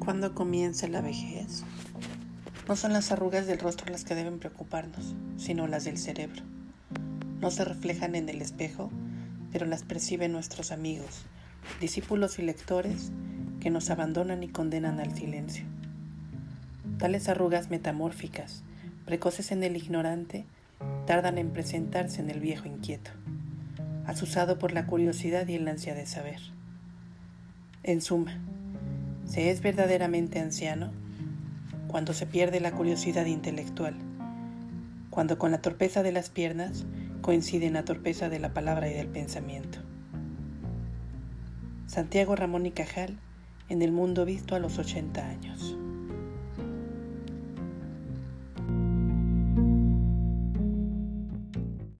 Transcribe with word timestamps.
¿Cuándo 0.00 0.34
comienza 0.34 0.88
la 0.88 1.02
vejez? 1.02 1.62
No 2.66 2.74
son 2.74 2.94
las 2.94 3.12
arrugas 3.12 3.46
del 3.46 3.58
rostro 3.58 3.92
las 3.92 4.02
que 4.02 4.14
deben 4.14 4.38
preocuparnos, 4.38 5.14
sino 5.36 5.66
las 5.66 5.84
del 5.84 5.98
cerebro. 5.98 6.42
No 7.40 7.50
se 7.50 7.66
reflejan 7.66 8.14
en 8.14 8.30
el 8.30 8.40
espejo, 8.40 8.90
pero 9.52 9.66
las 9.66 9.82
perciben 9.82 10.32
nuestros 10.32 10.72
amigos, 10.72 11.26
discípulos 11.82 12.38
y 12.38 12.42
lectores 12.42 13.12
que 13.60 13.68
nos 13.68 13.90
abandonan 13.90 14.42
y 14.42 14.48
condenan 14.48 15.00
al 15.00 15.14
silencio. 15.14 15.66
Tales 16.98 17.28
arrugas 17.28 17.68
metamórficas, 17.68 18.62
precoces 19.04 19.52
en 19.52 19.62
el 19.62 19.76
ignorante, 19.76 20.46
tardan 21.06 21.36
en 21.36 21.50
presentarse 21.50 22.22
en 22.22 22.30
el 22.30 22.40
viejo 22.40 22.66
inquieto, 22.66 23.10
asusado 24.06 24.58
por 24.58 24.72
la 24.72 24.86
curiosidad 24.86 25.46
y 25.46 25.56
el 25.56 25.68
ansia 25.68 25.94
de 25.94 26.06
saber. 26.06 26.40
En 27.82 28.00
suma, 28.00 28.40
se 29.30 29.50
es 29.50 29.62
verdaderamente 29.62 30.40
anciano 30.40 30.90
cuando 31.86 32.12
se 32.14 32.26
pierde 32.26 32.58
la 32.58 32.72
curiosidad 32.72 33.26
intelectual, 33.26 33.94
cuando 35.08 35.38
con 35.38 35.52
la 35.52 35.62
torpeza 35.62 36.02
de 36.02 36.10
las 36.10 36.30
piernas 36.30 36.84
coincide 37.20 37.70
la 37.70 37.84
torpeza 37.84 38.28
de 38.28 38.40
la 38.40 38.52
palabra 38.52 38.90
y 38.90 38.94
del 38.94 39.06
pensamiento. 39.06 39.78
Santiago 41.86 42.34
Ramón 42.34 42.66
y 42.66 42.72
Cajal 42.72 43.18
en 43.68 43.82
el 43.82 43.92
mundo 43.92 44.24
visto 44.24 44.56
a 44.56 44.58
los 44.58 44.78
80 44.78 45.24
años. 45.24 45.76